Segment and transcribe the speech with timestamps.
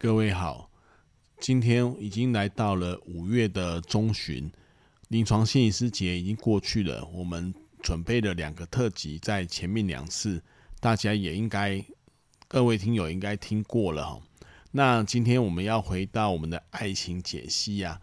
[0.00, 0.70] 各位好，
[1.40, 4.48] 今天已经来到了五月的中旬，
[5.08, 7.04] 临床心理师节已经过去了。
[7.06, 10.40] 我们准备了两个特辑，在前面两次
[10.78, 11.84] 大家也应该，
[12.46, 14.20] 各位听友应该听过了哈。
[14.70, 18.00] 那今天我们要回到我们的爱情解析呀、啊，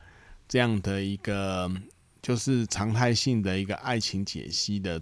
[0.49, 1.71] 这样的一个
[2.21, 4.99] 就是常态性的一个爱情解析的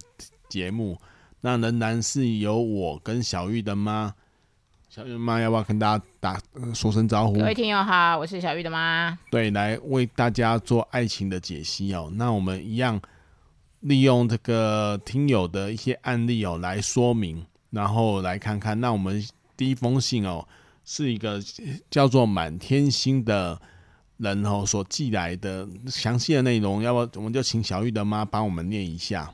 [0.48, 1.02] 节目，
[1.42, 4.14] 那仍然是由我跟小玉的妈。
[4.94, 7.34] 小玉妈要不要跟大家打、呃、说声招呼？
[7.34, 9.18] 各位听友好，我是小玉的妈。
[9.32, 12.12] 对，来为大家做爱情的解析哦。
[12.14, 13.02] 那我们一样
[13.80, 18.80] 利用这个听友的一些案例哦来说明，然后来看看。
[18.80, 19.28] 那我们
[19.58, 20.48] 第一封信哦，
[20.86, 21.42] 是一个
[21.90, 23.60] 叫做满天星的
[24.18, 29.34] 人哦所寄来的详细的内容，要不我们就请小玉的妈帮我们念一下。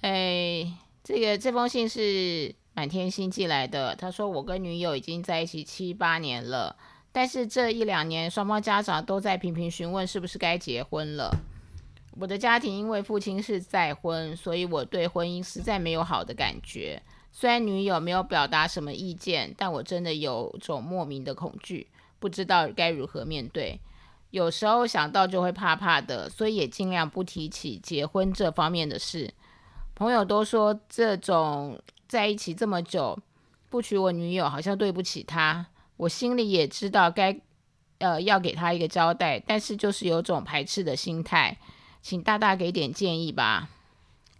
[0.00, 0.66] 哎，
[1.04, 2.54] 这个这封信是。
[2.78, 6.76] 满天星寄来的，他说：“我跟女友已经在一起七八年了，
[7.10, 11.28] 但是这一两年双方家长都在频频询问是不是该结婚了。
[12.12, 17.02] 我的家庭因为父亲是再婚，所以我对婚姻实在没有好的感觉。
[17.32, 21.88] 虽然女友没有表达什么意见，但我真的有种莫名的恐惧，
[22.20, 23.80] 不知道该如何面对。
[24.30, 29.34] 有时候想到就会怕怕的，所以也尽量不提起结婚这方面的事。
[29.96, 31.76] 朋友都说这种。”
[32.08, 33.18] 在一起这么久，
[33.68, 35.66] 不娶我女友好像对不起她。
[35.98, 37.38] 我心里也知道该，
[37.98, 41.58] 呃，要给她一个交代，但是就是有种排斥的心态，
[42.00, 43.68] 请大大给点建议吧。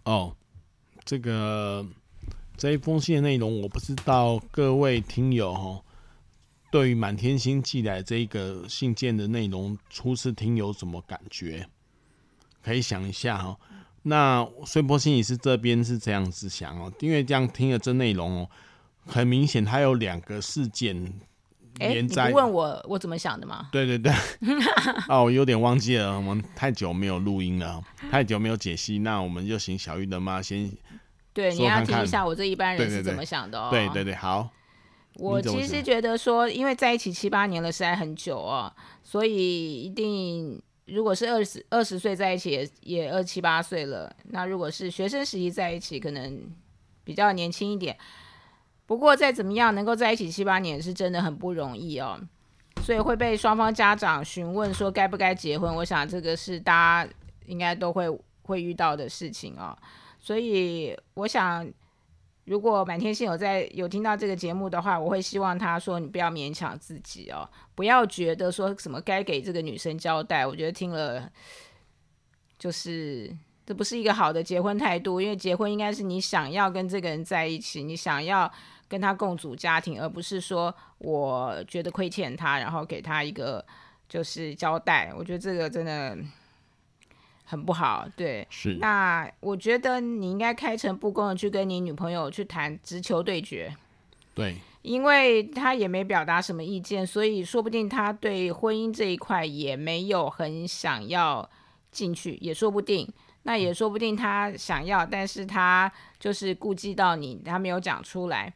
[0.05, 0.35] 哦，
[1.05, 1.85] 这个
[2.57, 5.83] 这一封信的内容，我不知道各位听友哈，
[6.71, 11.69] 对于满天星寄来这个信件的内容，初次听有什么感觉？
[12.63, 13.59] 可以想一下哈。
[14.09, 18.49] 那穗波心理师这边是这样子想哦，因为这样听了这内容哦，
[19.05, 20.95] 很明显他有两个事件
[21.77, 22.23] 连在。
[22.23, 23.69] 欸、你不问我我怎么想的吗？
[23.71, 24.11] 对对对，
[25.07, 30.69] 哦，我有点忘记了，我们太久没有录音了，太久没有解析，那我们就请小玉的妈先。
[31.31, 33.69] 对，你要听一下我这一般人是怎么想的哦。
[33.69, 34.49] 对对对，好。
[35.15, 40.61] 我其实觉得说，因为在一起七八年了，实在很久哦，所以一定。
[40.91, 46.41] 如果是二十二十岁在一起也也二七八岁了，那如果是学生时期在一起，可能
[47.03, 47.97] 比较年轻一点。
[48.85, 52.19] 不过再怎么样，能够在一起七八年是真的很不容易哦。
[52.83, 57.11] 所以会被双方家长询问说该不该结婚，我想这个是大家
[57.45, 58.09] 应该都会
[58.43, 59.77] 会遇到的事情哦。
[60.19, 61.71] 所以我想。
[62.49, 70.47] 如果满天星有在有听到这个节目的话，我会希望他说，你不要勉强自己哦，不要觉得说什么该给这个女生交代。
[70.47, 71.31] 我觉得听了
[72.57, 73.31] 就是
[73.67, 78.51] 这不是一个好的结婚态度，因为结婚应该是你想要跟这个人在一起，你想要
[78.87, 83.63] 跟他共组家庭，而不是说我觉得亏欠他，然后给他一个
[84.07, 85.13] 就是交代。
[85.15, 86.17] 我觉得这个真的。
[87.49, 88.75] 很不好，对，是。
[88.75, 93.75] 那我觉得你应该开诚布公的去跟你女朋友去谈直球对决，
[94.35, 101.49] 对，因为他也没表达什么意见，所以说不定他对婚姻这一块也没有很想要
[101.91, 103.11] 进去，也说不定。
[103.41, 108.53] 那也说不定他想要，但是他就是顾忌到你，他没有讲出来。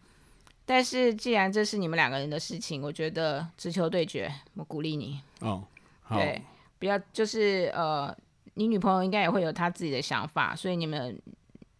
[0.68, 5.20] 但是既然这是你们两个人的事情，我觉得直球对决，我鼓励你。
[5.40, 5.64] 哦，
[6.04, 6.40] 好，对，
[6.78, 8.16] 不要就是呃。
[8.56, 11.20] 你女朋友应该也会有她自己的想法，所以你们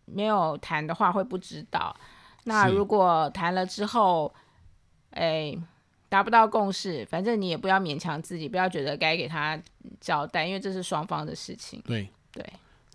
[0.06, 1.96] 没有谈的话会不知道。
[2.46, 4.34] 那如果谈了之后，
[5.12, 5.56] 哎，
[6.10, 9.58] 达不到共识，反正你也不要勉强自己，不要觉得该给他
[10.02, 11.82] 交代，因为这是双方的事情。
[11.86, 12.46] 对对，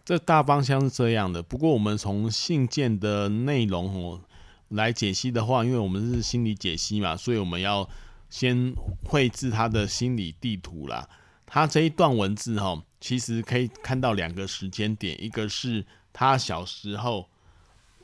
[0.05, 1.43] 这大方向是这样的。
[1.43, 4.21] 不过我们从信件的内容哦
[4.69, 7.89] 来解析的话，因为我们是心理解析嘛，所以我们要
[8.29, 8.75] 先
[9.07, 11.09] 绘制他的心理地图啦。
[11.49, 17.29] 他这一段文字哈，其实可以看到两个时间点，一个是他小时候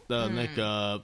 [0.09, 1.01] 的那个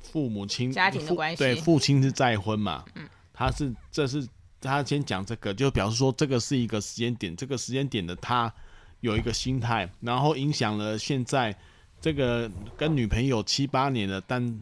[0.00, 4.26] 父母亲、嗯、家庭的关系，对，父亲是再婚嘛，嗯，他是这是
[4.60, 8.52] 他先讲这个，就表示说这个是一个时间点，这个时间点的他
[9.00, 11.56] 有一个心态，然后影响了现在
[12.00, 14.60] 这个跟女朋友七八年了，但。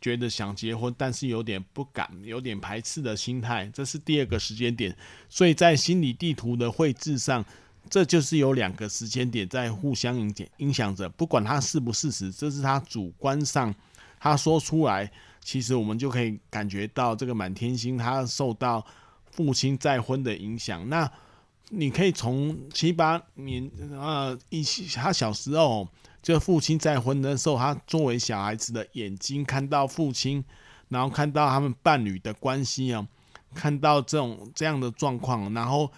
[0.00, 4.96] 觉得想结婚，但是有点不敢，有点排斥的心态，这是第二个时间点。
[5.28, 7.44] 所以在心理地图的绘制上，
[7.88, 11.08] 这就是有两个时间点在互相影响影响着。
[11.08, 13.74] 不管他是不是事实，这是他主观上
[14.18, 15.10] 他说出来，
[15.42, 18.84] 其实我们就可以感觉到这个满天星他受到
[19.30, 20.88] 父亲再婚的影响。
[20.88, 21.10] 那
[21.70, 25.88] 你可以从七八年啊，一起他小时候。
[26.22, 30.44] 就父亲再婚的时候，他作为小孩子的眼睛看到父亲，
[30.90, 33.08] 然后看到他们伴侣的关系啊，
[33.54, 35.90] 看到这种这样的状况，然后，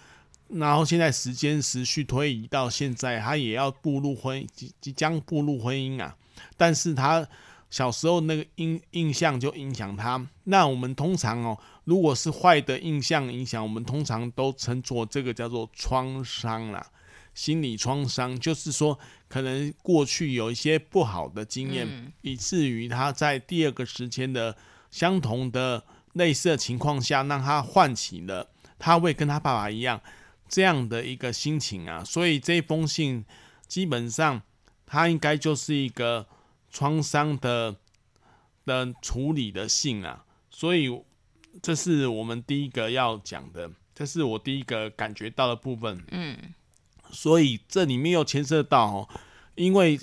[0.47, 6.15] 然后现在时间持续推移到现在，他也要步入婚即即将步入婚姻啊，
[6.55, 7.27] 但是他
[7.73, 10.23] 小时候那个印印象就影响他。
[10.43, 16.85] 那我们通常哦，如果是坏的印象影响，我们通常都称作这个叫做创伤啦。
[17.33, 24.55] 心理创伤就是说，可能过去有一些不好的经验，嗯，以至于他在第二个时间的
[24.91, 25.83] 相同的
[26.13, 28.47] 类似的情况下，让他唤起了
[28.77, 29.99] 他会跟他爸爸一样
[30.47, 32.03] 这样的一个心情啊。
[32.03, 33.25] 所以这封信
[33.67, 34.43] 基本上，
[34.85, 36.27] 他应该就是一个
[36.73, 37.73] 创伤的
[38.65, 40.25] 的处理的性啊。
[40.49, 41.01] 所以
[41.61, 46.03] 这是我们第一个要讲的，这是我第一个感觉到的部分。
[46.11, 46.37] 嗯。
[47.11, 49.09] 所以这里面又牵涉到哦，
[49.53, 49.99] 因为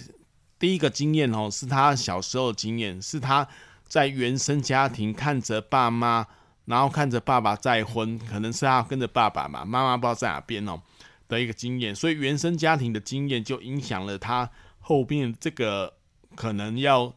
[0.60, 3.48] 第一个经验哦是他小时候的经验，是他
[3.88, 6.24] 在原生家庭看着爸妈，
[6.66, 10.80] 然后看着爸爸再婚，可能是他跟着爸爸嘛，妈妈不知道在哪边哦
[11.26, 15.92] 的一个经验，所以原生家庭的经验就影响了他后边这个
[16.34, 17.14] 可能要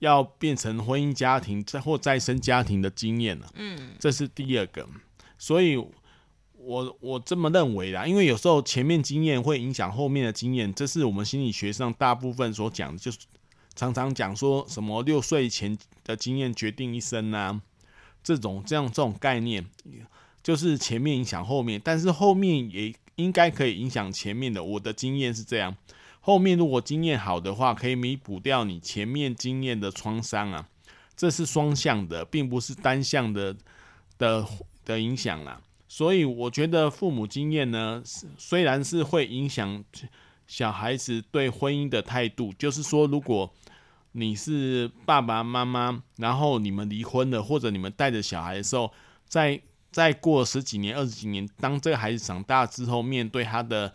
[0.00, 3.50] 要变成婚姻家庭再或再生家庭的经验了。
[3.54, 4.88] 嗯，这是第二个，
[5.38, 5.82] 所以。
[6.62, 13.20] 我我这么认为啦，因为有时候前面经验会影响后面的经验，这是我们心理学上大部分所讲的，就是
[13.74, 17.58] 常常讲说什么六岁前的经验决定一生啊，
[18.22, 19.64] 这种这样这种概念，
[20.42, 24.62] 就是前面影响后面，但是后面也应该可以影响前面的。
[24.62, 25.74] 我的经验是这样，
[26.20, 30.68] 后面如果经验好的话，可以弥补掉你前面经验的创伤啊，
[31.16, 33.56] 这是双向的，并不是单向的
[34.18, 34.46] 的
[34.84, 35.60] 的影响啦。
[35.88, 38.02] 所以我觉得父母经验呢，
[38.38, 39.82] 虽然是会影响
[40.46, 43.52] 小孩子对婚姻的态度，就是说，如果
[44.12, 48.92] 你是爸爸妈妈，然后你们离婚了，或者你们带着小孩的时候，
[49.26, 53.92] 在再过十几年、二十几年，当这个孩子长大之后，面对他的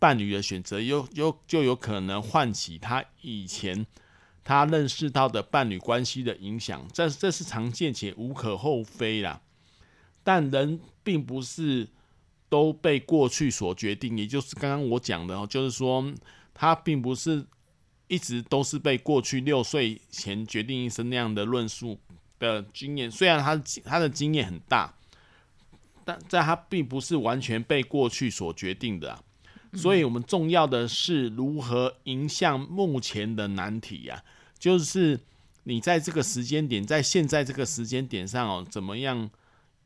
[0.00, 3.86] 伴侣的选择，又又就有可能唤起他以前
[4.42, 9.42] 他认识到的伴侣关系的影响，这这是常见且无可厚非啦。
[10.24, 11.86] 但人并不是
[12.48, 16.12] 都被过去所决定，也就是刚刚我讲的哦，就是说
[16.54, 17.46] 他并不是
[18.08, 21.98] 一直都是被过去六岁前决定一生那样的论述
[22.38, 23.10] 的经验。
[23.10, 24.94] 虽然他他的经验很大，
[26.04, 29.22] 但在他并不是完全被过去所决定的。
[29.74, 34.22] 所以我们重要的是如何迎向目前的难题呀，
[34.58, 35.20] 就是
[35.64, 39.30] 你在这个时间点，在现在这个时间点上哦，怎么样？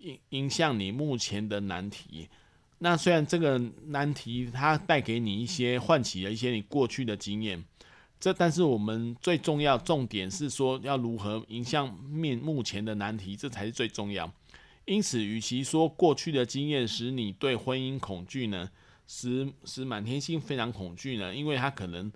[0.00, 2.28] 影影响你目前的难题，
[2.80, 7.64] 那虽然这个难题它带给你一些唤起了一些你过去的经验，
[8.20, 14.30] 这但是我们最重要重点是说要如何迎向面目前的难题，这才是最重要。
[14.84, 18.68] 因此，与其说过去的经验使你对婚姻恐惧呢，
[19.06, 22.12] 使使满天星非常恐惧呢，因为他可能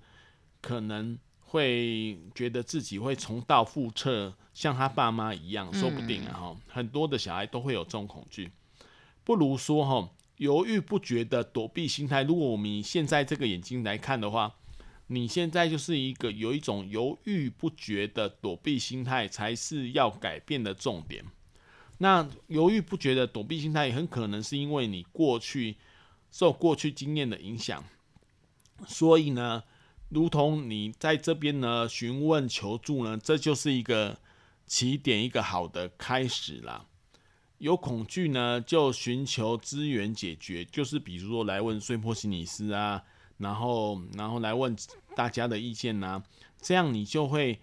[0.60, 1.18] 可能。
[1.50, 6.56] 会觉得自己会重蹈覆辙，像他爸妈一样，说不定啊哈。
[6.68, 8.52] 很多的小孩都会有这种恐惧，
[9.24, 12.22] 不如说哈，犹豫不决的躲避心态。
[12.22, 14.56] 如果我们以现在这个眼睛来看的话，
[15.06, 21.24] 你现在就是一个有一种犹豫不决的躲避心态，才是要改变的重点。
[21.96, 25.76] 那犹豫不决的躲避心态，很可能是因为你过去
[26.30, 27.84] 受过去经验的影响，
[28.86, 29.62] 所以呢。
[30.10, 34.18] 如同你在这边呢询问求助呢，这就是一个
[34.66, 36.86] 起点，一个好的开始啦。
[37.58, 43.04] 有恐惧呢，就寻求资源解决，就是比如说来问碎波心理师啊，
[43.36, 44.74] 然后然后来问
[45.14, 46.24] 大家的意见啊，
[46.58, 47.60] 这样你就会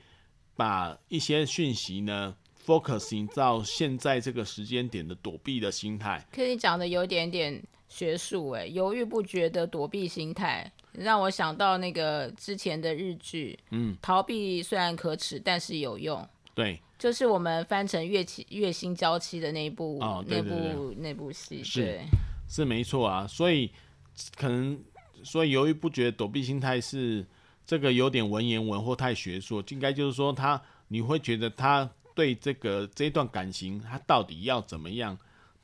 [0.55, 6.23] 把一些讯息呢 focusing 到现在这个时间点的躲避的心态。
[6.31, 7.63] 可以讲的有点点。
[7.95, 16.27] 学术哎，犹豫不决的躲避心态，让我想到那个之前的日剧，嗯，逃避虽然可耻，但是有用。
[16.53, 22.05] 对，就是我们翻成月《期月薪娇妻》的那一部，哦、那部那部戏，是对
[22.49, 23.25] 是没错啊。
[23.25, 23.71] 所以
[24.35, 24.77] 可能，
[25.23, 27.25] 所以犹豫不决、躲避心态是
[27.65, 35.17] 这个有点文言文或太学术，应该就是说他你会觉得他对这个这段感情他到底要怎么样，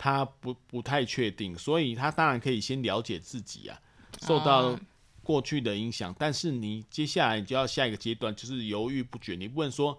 [0.04, 3.80] 他不不太确定，所以他当然可以先了解自己啊，
[4.20, 4.76] 受到
[5.22, 9.96] 过去的影响，哦、但是你接下来就要下一个阶段，就是犹豫不决，你不能说。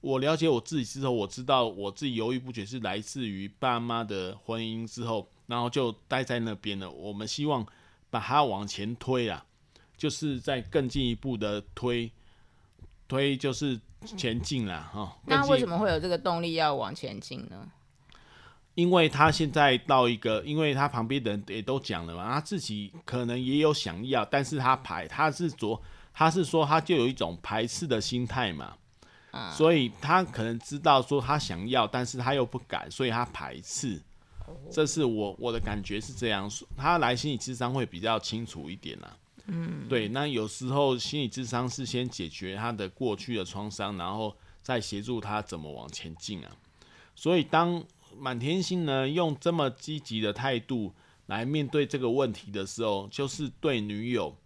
[0.00, 6.90] 我了解我自己之后，我知道我自己犹豫不决是来自于爸妈的婚姻之后，然后就待在那边了。
[6.90, 7.64] 我们希望
[8.10, 9.44] 把它往前推啊，
[9.96, 12.10] 就是在更进一步的推，
[13.08, 15.16] 推就是前进了哈。
[15.24, 17.68] 那为什么会有这个动力要往前进呢？
[18.76, 25.82] 因为他现在到一个，因为他旁边的人也都讲了嘛，他自己可能也有想要，但是他排，他是说，
[26.14, 28.74] 他是说他就有一种排斥的心态嘛。
[29.52, 34.00] 所以他可能知道说他想要，但是他又不敢，所以他排斥。
[34.70, 36.50] 这是我我的感觉是这样。
[36.74, 39.16] 他来心理智商会比较清楚一点啊。
[39.46, 40.08] 嗯，对。
[40.08, 46.50] 那有时候心理智商是先解决他的过去的创伤，然后再协助他怎么往前进啊。
[47.14, 47.84] 所以当
[48.18, 50.92] 满天星呢用这么积极的态度
[51.26, 54.36] 来面对这个问题的时候，就是对女友，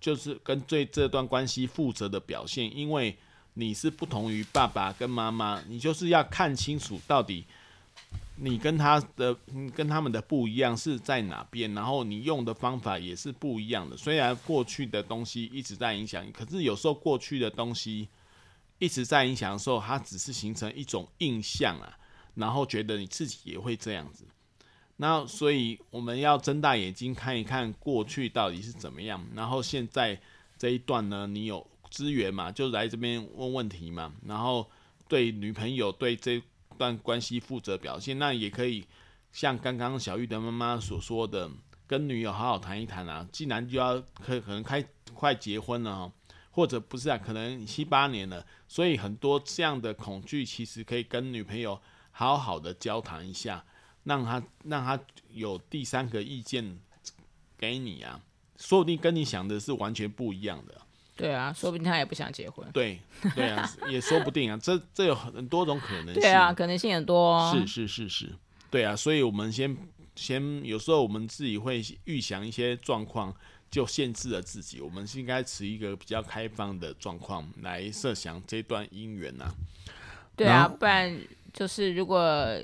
[0.00, 3.16] 就是跟对这段关系负责的表现，因为。
[3.56, 7.44] 你是不同于爸爸跟妈妈，你就是要看清楚到底
[8.34, 9.32] 你跟他的、
[9.72, 13.96] 跟他们的不一样是在哪边，然后你用的方法也是不一样的。
[13.96, 18.08] 虽然过去的东西一直在影响，可是有时候过去的东西
[18.80, 21.96] 一直在影响的时候，它只是形成一种印象啊，
[22.34, 24.24] 然后觉得你自己也会这样子。
[24.96, 30.20] 那所以我们要睁大眼睛看一看过去到底是怎么样，然后现在
[30.58, 31.66] 这一段呢，你有。
[31.90, 34.68] 资源嘛，就来这边问问题嘛，然后
[35.06, 36.42] 对女朋友对这
[36.76, 38.84] 段关系负责表现，那也可以
[39.30, 41.48] 像刚刚小玉的妈妈所说的，
[41.86, 43.24] 跟女友好好谈一谈啊。
[43.30, 46.10] 既然就要可可能开快结婚了，
[46.50, 51.80] 或者不是啊，可能七八年了，所以很多这样的恐惧，其实可以跟女朋友
[52.16, 53.64] 好好的交谈一下，
[54.04, 54.98] 让他让他
[55.32, 56.78] 有第三个意见
[57.58, 58.20] 给你啊，
[58.56, 60.80] 说不定跟你想的是完全不一样的。
[61.16, 62.68] 对啊，说不定他也不想结婚。
[62.72, 63.00] 对，
[63.34, 66.14] 对啊， 也说不定啊，这这有很多种可能性。
[66.14, 67.52] 对啊，可能性很多哦。
[67.52, 68.32] 是是是是，
[68.70, 69.76] 对啊，所以我们先
[70.14, 73.34] 先有时候我们自己会预想一些状况，
[73.70, 74.80] 就限制了自己。
[74.80, 79.54] 我们是应该持一个比较开放的状况来设想这段姻缘啊。
[80.36, 81.16] 对啊，不然
[81.54, 82.60] 就是如果。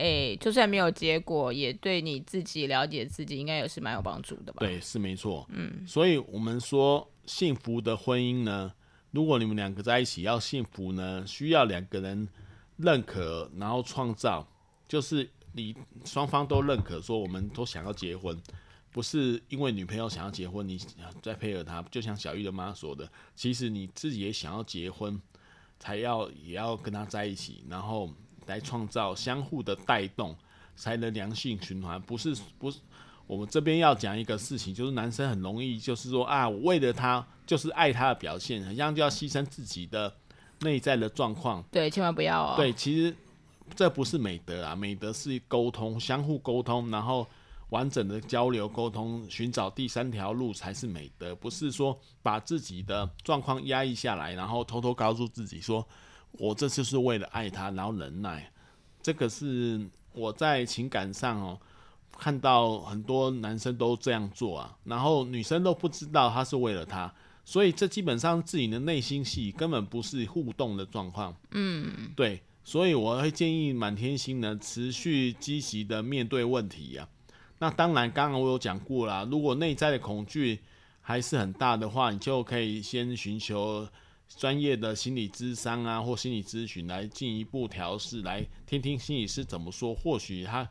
[0.00, 4.60] 诶，就算没有结果，也对你自己了解自己，应该也是蛮有帮助的吧？
[4.60, 5.44] 对，是没错。
[5.50, 8.72] 嗯，所以我们说幸福的婚姻呢，
[9.10, 12.28] 如果你们两个在一起要幸福呢，需要两个人
[12.76, 14.46] 认可，然后创造，
[14.86, 18.40] 就是你双方都认可，说我们都想要结婚，
[18.92, 20.78] 不是因为女朋友想要结婚，你
[21.20, 21.82] 再配合她。
[21.90, 25.20] 就像小玉的妈说的，其实你自己也想要结婚，
[25.78, 28.10] 才要也要跟他在一起，然后。
[28.48, 30.34] 来创造相互的带动，
[30.74, 32.00] 才能良性循环。
[32.00, 32.78] 不是不是，
[33.26, 40.10] 我们这边要讲一个事情，就是男生很容易就是说啊，我为了他就是爱他的表现，好像就要牺牲自己的
[40.60, 41.62] 内在的状况。
[41.70, 42.54] 对，千万不要哦。
[42.56, 43.14] 对，其实
[43.76, 47.28] 这不是美德啊，美德是沟通，相互沟通，然后
[47.70, 51.34] 完整的交流沟通，寻找第三条路才是美德。
[51.36, 55.86] 不是说把自己的状况压抑下来，然后偷偷告诉自己说。
[56.32, 58.52] 我这次是为了爱他，然后忍耐，
[59.02, 59.80] 这个是
[60.12, 61.58] 我在情感上哦，
[62.18, 67.12] 看到很多男生都这样做啊，然后女生都不知道他是为了他，
[67.46, 71.34] 所以这基本上自己的内心戏根本不是互动的状况。
[71.52, 77.17] 嗯，对，所以我会建议满天星呢持续积极的面对问题呀、啊。
[77.58, 80.60] 那当然，刚刚我有讲过啦，如果内在的恐惧
[81.00, 83.88] 还是很大的话，你就可以先寻求。
[84.36, 90.68] 专业的心理咨商啊，或心理咨询来进一步调试，来听听心理师怎么说，或许他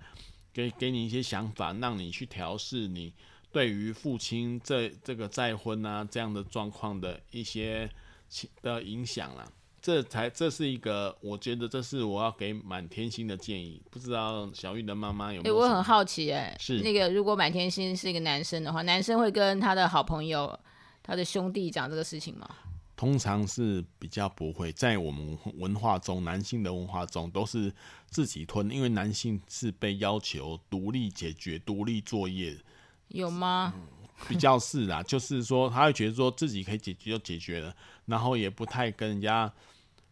[0.54, 3.12] 给给你一些想法，让你去调试你
[3.52, 7.90] 对于父亲这这个再婚啊这样的状况的一些
[8.62, 9.44] 的影响啦。
[9.88, 13.82] 这才这是一个，我觉得这是我要给满天星的建议。
[13.90, 15.56] 不知道小玉的妈妈有没有？
[15.56, 20.60] 欸，我很好奇，欸，哎，是那个如果满天星是一个男生的话，男生会跟他的好朋友、
[21.02, 22.50] 他的兄弟讲这个事情吗？
[22.98, 27.74] 通常是比较不会，在我们文化中，男性的文化中都是
[28.10, 32.58] 自己吞，因为男性是被要求独立解决、独立作业。
[33.08, 33.74] 有吗？
[33.74, 33.88] 嗯、
[34.28, 37.74] 比较是啦，就是说他会觉得说自己可以解决就解决了，
[38.06, 39.50] 然后也不太跟人家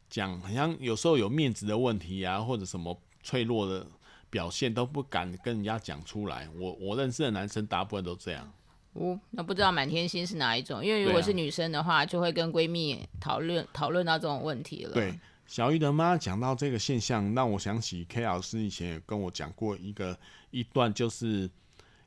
[0.09, 3.85] 讲，好像有时候有面子的问题啊，或者什么脆弱的
[4.29, 6.47] 表现都不敢跟人家讲出来。
[6.57, 8.51] 我我认识的男生大部分都这样。
[8.93, 10.83] 哦，那不知道满天星是哪一种？
[10.83, 14.93] 因为如果是女生的话，啊、就会跟闺蜜讨论讨论到这种问题了。
[14.93, 20.17] 对，小玉的妈讲到这个现象，让我想起 K 老师以前也跟我讲过一个
[20.49, 21.49] 一段，就是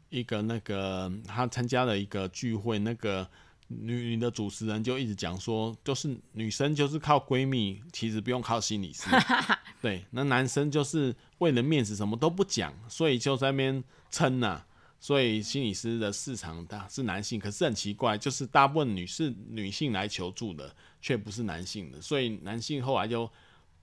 [0.09, 3.29] 一个那个他参加了一个聚会，那个
[3.69, 9.09] 女女的主持人就一直讲说，就是女生就是靠闺蜜，其实不用靠心理师。
[9.81, 14.65] 对，那男生就是为了面子什么都不讲，所以就在那边撑呐。
[15.01, 22.01] 所以心理师的市场大是男性，可是很奇怪，就是大部分女是女性来求助的，却不是男性的。
[22.01, 23.25] 所以男性后来就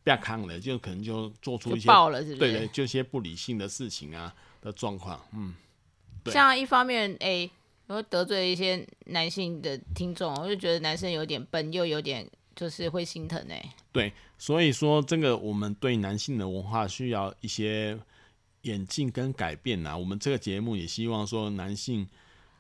[0.04, 5.18] 不要看了，就可能就做出一些爆了是不是，对对，就一些不理性的事情啊的状况。
[5.32, 5.56] 嗯，
[6.26, 7.52] 像一方面，哎、欸，
[7.88, 18.00] 我得罪一些男性的听众，我就觉得男生有点笨，又有点就是会心疼哎、对，所以说这个我们对男性的文化需要一些。
[18.66, 22.10] 演进跟改变呐、啊，我们这个节目也希望说，男性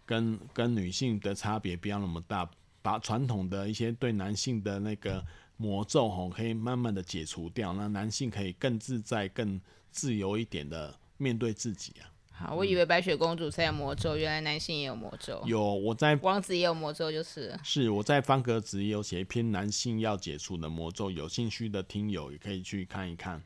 [0.05, 2.47] 跟跟女性的差别不要那么大，
[2.83, 5.25] 把传统的一些对男性的那个
[5.57, 12.05] 魔咒吼，可以慢慢的解除掉，那男性可以更自在、更自由一点的面对自己啊。
[12.37, 15.41] 好，我以为白雪公主才有魔咒，嗯、原来男性也有魔咒。
[15.45, 23.41] 有，我在王子也有魔咒，就是是我在方格子也有写一篇男性要解除的魔咒，有兴趣的听友也可以去看一看。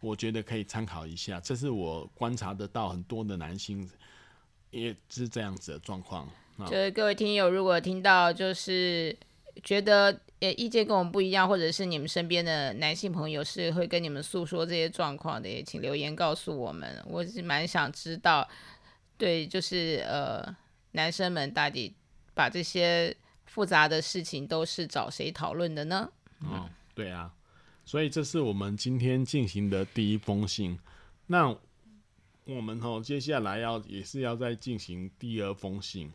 [0.00, 3.90] 我觉得可以参考一下，这是我观察得到很多的男性
[4.70, 6.28] 也是这样子的状况。
[6.70, 9.16] 就是各位听友，如果听到就是
[9.64, 17.02] 觉得呃意见跟我们不一样，或者是你们身边的男性朋友是会跟你们诉说这些状况的，也请留言告诉我们。
[17.06, 18.48] 我是蛮想知道，
[19.16, 20.56] 对，就是呃
[20.92, 21.94] 男生们到底
[22.34, 23.14] 把这些
[23.46, 26.10] 复杂的事情都是找谁讨论的呢？
[26.40, 27.32] 嗯，对啊。
[27.84, 30.78] 所以这是我们今天进行的第一封信，
[31.26, 31.56] 那
[32.44, 36.12] 我们吼接下来要也是要再进行第二封信。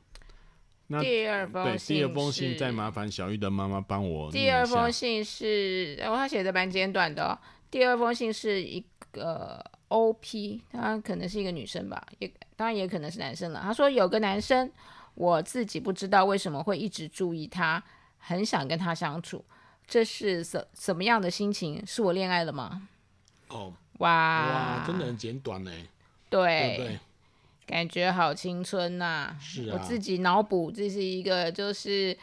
[0.93, 4.31] 那第二封信对第二封信再麻烦小玉的妈妈帮我。
[4.31, 7.37] 第二封信是，哦，他写的蛮简短的哦。
[7.71, 13.59] 第二封信是一个 OP，他可能是一个女生吧，也当然也可能是男生了。
[13.63, 14.71] 他说有个男生，
[15.15, 17.83] 我自己不知道为什么会一直注意他，
[18.19, 19.43] 很想跟他相处。
[19.87, 21.83] 这是什什么样的心情？
[21.85, 22.87] 是我恋爱了吗？
[23.49, 25.71] 哦，哇哇，真的很简短呢。
[26.29, 26.99] 对，对，对，
[27.65, 29.37] 感觉好青春呐、啊！
[29.39, 32.17] 是啊，我自己脑补，这是一个就是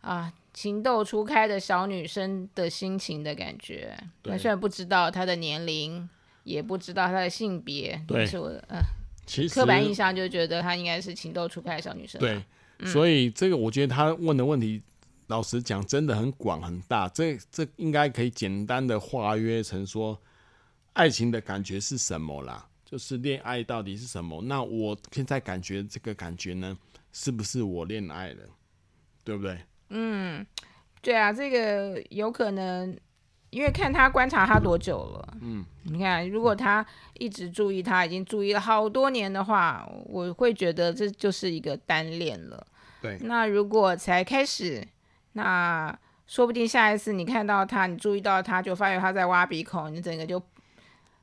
[0.00, 3.96] 啊情窦初开的小女生的心情的感觉。
[4.22, 6.08] 对，虽然不知道她的年龄，
[6.44, 8.80] 也不知道她的性别，对，但是我呃，
[9.26, 12.20] 其实刻板印象就觉得她应该是情窦初开的小女生。
[12.20, 12.42] 对，
[12.78, 14.82] 嗯、所以这个我觉得她问的问题。
[15.26, 17.08] 老实讲，真的很广很大。
[17.10, 20.20] 这这应该可以简单的化约成说，
[20.94, 22.66] 爱情的感觉是什么啦？
[22.90, 24.42] 就是恋爱到底是什么？
[24.42, 26.76] 那我现在感觉这个感觉呢，
[27.12, 28.42] 是不是我恋爱了？
[29.22, 29.58] 对不对？
[29.90, 30.44] 嗯，
[31.00, 32.98] 对啊，这个有可能，
[33.50, 35.36] 因为看他观察他多久了。
[35.40, 42.66] 嗯，你看，如果他一直注意他，已经注意了好多年的话，我会觉得这就是一个单恋了。
[43.00, 44.86] 对，那如果才开始。
[45.34, 50.42] 那说不定下一次你看到他，你注意到他，就发现他在挖鼻孔，你整个就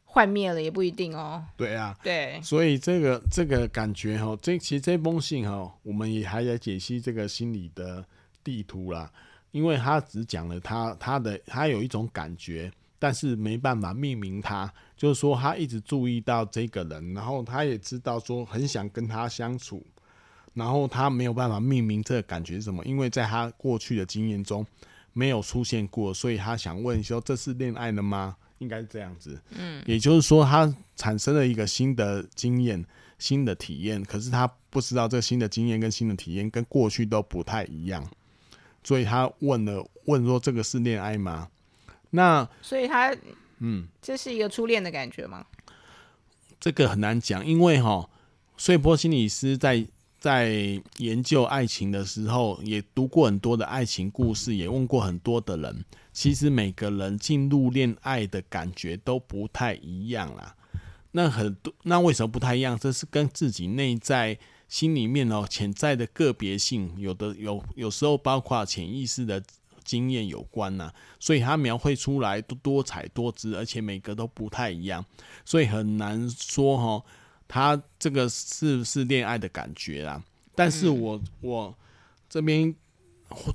[0.10, 1.44] 幻灭了，也不一定哦。
[1.56, 8.04] 对啊，对，所以这个这个感觉哈，这其实这封信哈，我们也还在解析这个心理的
[8.44, 9.12] 地图啦，
[9.52, 19.86] 因为他只讲了他他的他有一种感觉，但是没办法命名他，就是说他一直注意到这个人，然后他也知道说很想跟他相处。
[20.54, 24.66] 然后他没有办法命名这个感觉是什么，因为在他过去的经验中
[25.14, 29.40] 没有出现过，所以他想问说：“这是恋爱了吗？”应该是这样子。
[29.52, 32.86] 嗯，也就是说，他产生了一个新的经验、
[33.20, 38.08] 新的体验，可是他不知道这个新的经验跟新的体验跟过去都不太一样，
[38.84, 41.50] 所以他问了问说：“这个是恋爱吗？”
[42.12, 43.16] 那所以他
[43.60, 45.46] 嗯，这是一个初恋的感觉吗？
[46.60, 48.10] 这个很难讲，因为哈，
[48.58, 49.88] 穗波心理师在。
[50.20, 55.86] 在研究爱情的时候，也读过很多的爱情故事，也问过很多的人。
[56.12, 60.56] 其实每个人进入恋爱的感觉都不太一样啦。
[61.12, 62.78] 那很多，那为什么不太一样？
[62.78, 69.42] 这是跟自己内在心里面哦潜在的个别性，有的有有时候包括潜意识的
[69.84, 75.06] 经验有关呐、啊，所以他描绘出来都多彩多姿，而且每个都不太一样，
[75.46, 77.06] 所以很难说哈，
[77.48, 80.22] 他这个是不是恋爱的感觉啦？
[80.56, 81.76] 但是我我
[82.30, 82.76] 这边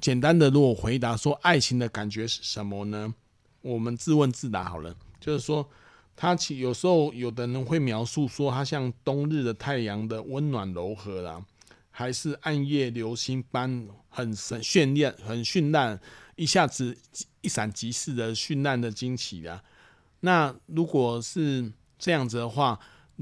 [0.00, 3.14] 简单的如果回答说爱情的感觉是什么呢？
[3.60, 5.68] 我们自问自答好了，就是说。
[6.14, 11.42] 他其有时候有的人会描述说，它像冬日的太阳的温暖柔和啦，
[11.90, 15.98] 还是暗夜流星般很神绚烂、很绚烂，
[16.36, 16.96] 一下子
[17.40, 19.64] 一闪即逝的绚烂的惊奇啦。
[20.20, 22.78] 那如果是这样子的话，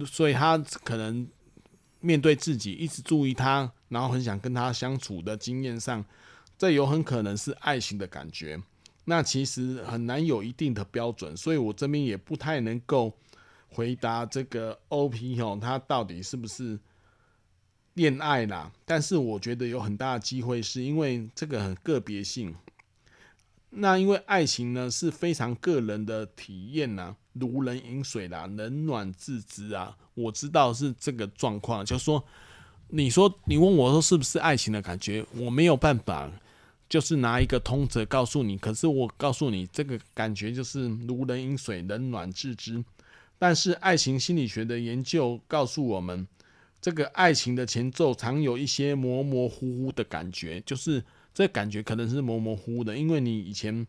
[0.06, 1.28] 所以他可能
[2.00, 6.04] 面对自己，一直注意他，然后很想跟他相处的经验上，
[6.56, 8.60] 这有很可能是爱情的感觉。
[9.04, 13.12] 那其实很难有一定的标准，所以我这边也不太能够
[13.68, 16.78] 回答这个 OP 哦，他到底是不是
[17.94, 18.70] 恋爱啦？
[18.84, 22.54] 但是我觉得有很大的机会，是因为这个很个别性。
[23.70, 29.96] 那因为爱情呢是非常个人的体验呐，如人饮水啦，冷暖自知啊。
[30.14, 32.22] 我知道是这个状况，就说，
[32.88, 36.30] 你说你问我说是不是爱情的感觉，我没有办法。
[36.88, 42.84] 就是拿一个通则告诉你，可是我告诉你，这个感觉就是如人饮水，冷暖自知。
[43.38, 46.26] 但是爱情心理学的研究告诉我们，
[46.80, 53.86] 这个爱情的前奏常有一些模模糊糊的感觉，就是这感觉可能是模模糊糊的，因为你以前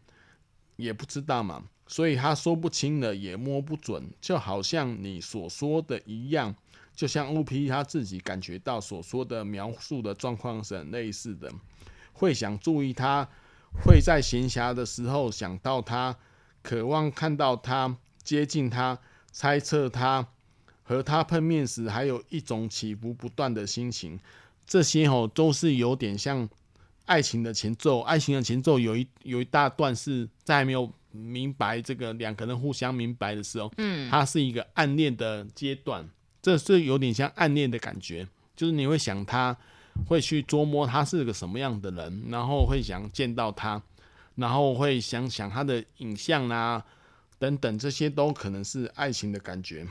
[0.75, 6.55] 也不知道嘛，所以他说不清了，也摸不准，就好像你所说的一样，
[6.95, 11.51] 就像 OP 他自己感觉到所说的描述的状况是很类似的。
[12.13, 13.27] 会想注意他，
[13.83, 16.15] 会在闲暇的时候想到他，
[16.61, 18.99] 渴望看到他，接近他，
[19.31, 20.27] 猜测他，
[20.83, 24.19] 和他碰面时还有一种起伏不断的心情。
[24.67, 26.47] 这些哦都是有点像
[27.11, 27.99] 爱情的前奏。
[28.01, 36.07] 爱情的前奏有一有一大段是在还没有明白这个两个人互相明白的时候，嗯，它是一个暗恋的阶段。
[36.41, 39.57] 这是有点像暗恋的感觉，就是你会想他。
[40.07, 43.83] 会去捉摸他是个什么样的人，然后会想见到他，
[44.35, 46.83] 然后会想想他的影像啊，
[47.37, 49.85] 等等，这些都可能是爱情的感觉。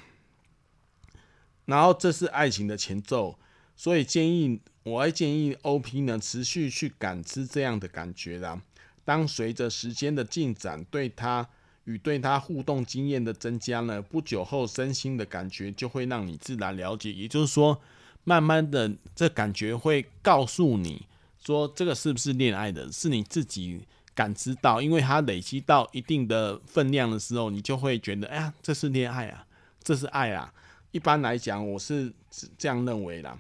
[1.66, 3.38] 然后这是爱情的前奏，
[3.76, 8.60] 所以建议我会建议 OP 呢持续去感知这样的感觉啦。
[9.04, 11.48] 当随着时间的进展，对他
[11.84, 17.12] 与对他互动经验的增加呢，不久后身心的感觉就会让你自然了解。
[17.12, 17.80] 也就是说。
[18.22, 21.06] 慢慢的，这感觉会告诉你
[21.42, 23.80] 说，这个是不是恋爱的，是你自己
[24.14, 29.46] 感知到，因为它累积到一定的分量的时候，你就会觉得，哎呀，这是恋爱啊，
[29.82, 30.52] 这是爱啊。
[30.90, 32.12] 一般来讲，我是
[32.58, 33.38] 这样认为啦，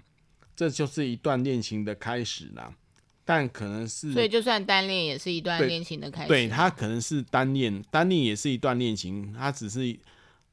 [0.60, 2.70] 这就是一段恋情的开始啦。
[3.24, 6.28] 但可能是，所以就算单恋也是一段恋情的开始。
[6.28, 9.98] 对，他可能是单恋，单恋也是一段恋情，他只是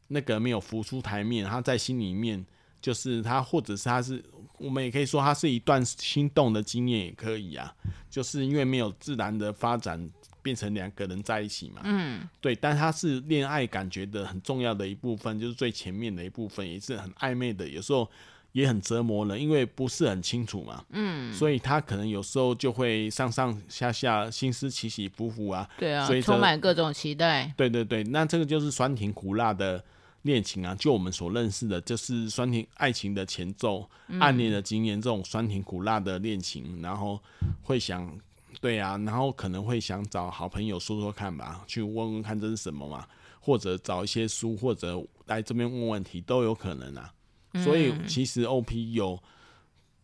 [0.08, 2.46] 那个没有浮出台面，他在心里面。
[2.80, 4.24] 就是他，或者是他是，
[4.60, 7.76] 我们也可以说他是一段心动的经验，也可以啊。
[8.10, 10.10] 就是因为没有自然的发展，
[10.44, 11.82] 变成两个人在一起嘛。
[11.84, 12.56] 嗯，对。
[12.56, 18.10] 但他是恋爱感觉的很重要的一部分，就是最前面的一部分，也是很暧昧的，有时候
[18.52, 20.84] 也很折磨人，因为不是很清楚嘛。
[20.90, 25.70] 嗯，所以他可能有时候就会上上下下，心思起起伏伏啊。
[25.78, 27.54] 对啊，所以充满各种期待。
[27.58, 29.84] 对对对，那这个就是酸甜苦辣的。
[30.24, 37.18] 恋情啊，就我们所认识的，就是酸甜爱情的前奏，嗯、暗恋的经验，这种酸甜苦辣的恋情，然后
[37.64, 38.12] 会想，
[38.60, 43.08] 对啊，然后可能会想找好朋友说说看吧，去问问看这是什么嘛，
[43.40, 47.14] 或者找一些书，或者来这边问问题都有可能啊。
[47.58, 49.22] 嗯、所以其实 OP 有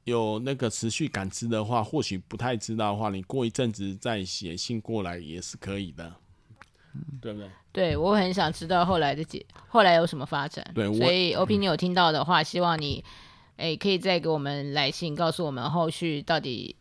[0.03, 6.13] 有那个持续感知的话，或许不太知道的话，你过一阵子再写信过来也是可以的。
[7.19, 7.49] 对不对？
[7.71, 10.63] 对，我很想知道后来的结，后来有什么发展。
[10.75, 13.03] 对，所以 OP 你有听到的话，嗯、希望你，
[13.57, 16.75] 哎，可以再给我们来信，告诉我们后续到底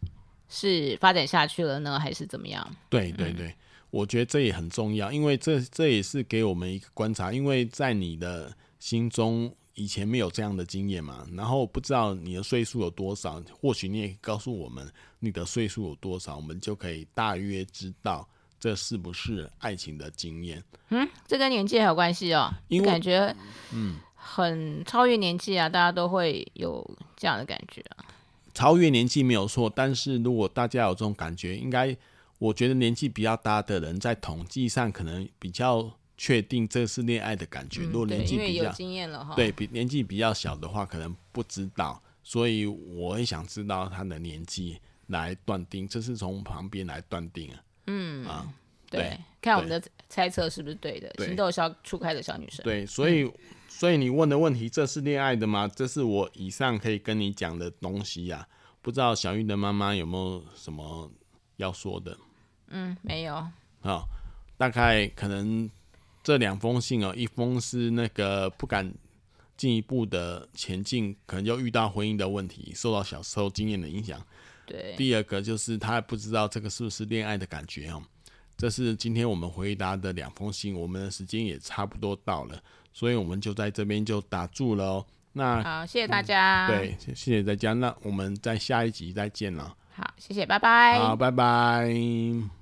[0.50, 2.76] 是发展下去了呢，还是怎么样？
[2.90, 3.54] 对对对，嗯、
[3.88, 18.28] 我觉得这也很重要，因为这这也是给我们一个观察，因为在你的心中以前没有这样的经验嘛，然后不知道你的岁数有多少，或许你也告诉我们你的岁数有多少，我们就可以大约知道。
[18.60, 20.62] 这是不是爱情的经验？
[20.90, 22.48] 嗯，这跟年纪还有关系哦。
[22.68, 23.34] 因为感觉，
[23.72, 28.06] 嗯，很超越年纪啊，大家都会有这样的感觉啊。
[28.54, 31.96] 超越年纪没有错，但是如果大家有这种感觉，应该
[32.38, 35.90] 我觉得年纪比较大的人在统计上可能比较
[36.22, 37.80] 确定这是恋爱的感觉。
[37.80, 42.00] 嗯、如果年纪比较有经验了哈，对比年纪比较小的话，可能不知道。
[42.22, 47.64] 所以我也想知道他的年纪来断定，这是从旁边来断定啊。
[47.88, 48.54] 嗯啊，
[48.88, 51.10] 对，对看我们的猜测是不是对的？
[51.16, 52.62] 对情窦小初开的小女生。
[52.62, 53.32] 对，所以、嗯、
[53.66, 55.66] 所以你问的问题，这是恋爱的吗？
[55.66, 58.48] 这是我以上可以跟你讲的东西呀、啊。
[58.80, 61.10] 不知道小玉的妈妈有没有什么
[61.56, 62.16] 要说的？
[62.68, 63.34] 嗯，没有。
[63.80, 64.04] 好、哦，
[64.56, 65.68] 大概可能
[66.22, 68.92] 这两封信哦，一封是那个不敢
[69.56, 74.20] 进一步的前进，可能就遇到婚姻的问题，受到小时候经验的影响。
[74.66, 74.94] 对。
[74.96, 78.02] 第二个就是他不知道这个是不是恋爱的感觉哦。
[78.56, 85.06] 这是今天我们回答的两封信，我们的时间也差不多到了，所以我们就在这边就打住了哦。
[85.32, 86.66] 那好，谢谢大家。
[86.66, 87.72] 嗯、对，谢谢大家。
[87.72, 89.74] 那我们在下一集再见了。
[89.94, 90.98] 好，谢谢，拜拜。
[90.98, 92.61] 好，拜拜。